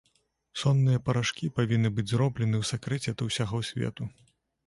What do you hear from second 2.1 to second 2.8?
зроблены ў